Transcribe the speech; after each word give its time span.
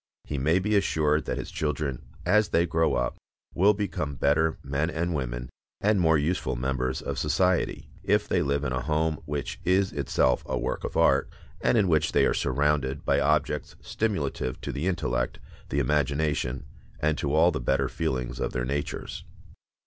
He 0.23 0.39
may 0.39 0.57
be 0.57 0.75
assured 0.75 1.25
that 1.25 1.37
his 1.37 1.51
children 1.51 2.01
as 2.25 2.49
they 2.49 2.65
grow 2.65 2.95
up 2.95 3.17
will 3.53 3.75
become 3.75 4.15
better 4.15 4.57
men 4.63 4.89
and 4.89 5.13
women, 5.13 5.51
and 5.79 6.01
more 6.01 6.17
useful 6.17 6.55
members 6.55 7.03
of 7.03 7.19
society, 7.19 7.87
if 8.03 8.27
they 8.27 8.41
live 8.41 8.63
in 8.63 8.73
a 8.73 8.81
home 8.81 9.19
which 9.25 9.59
is 9.63 9.91
itself 9.93 10.41
a 10.47 10.57
work 10.57 10.83
of 10.83 10.97
art, 10.97 11.29
and 11.61 11.77
in 11.77 11.87
which 11.87 12.13
they 12.13 12.25
are 12.25 12.33
surrounded 12.33 13.05
by 13.05 13.19
objects 13.19 13.75
stimulative 13.79 14.59
to 14.61 14.71
the 14.71 14.87
intellect, 14.87 15.37
the 15.69 15.77
imagination, 15.77 16.65
and 16.99 17.15
to 17.19 17.31
all 17.31 17.51
the 17.51 17.61
better 17.61 17.87
feelings 17.87 18.39
of 18.39 18.53
their 18.53 18.65
natures. 18.65 19.23